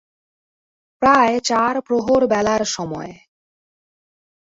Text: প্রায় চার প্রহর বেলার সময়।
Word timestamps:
প্রায় 1.01 1.35
চার 1.39 1.73
প্রহর 1.81 2.21
বেলার 2.27 2.63
সময়। 2.65 3.11